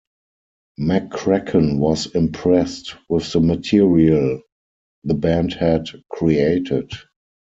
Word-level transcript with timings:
McCracken 0.79 1.77
was 1.77 2.07
impressed 2.15 2.95
with 3.07 3.31
the 3.31 3.39
material 3.39 4.41
the 5.03 5.13
band 5.13 5.53
had 5.53 5.89
created. 6.09 6.89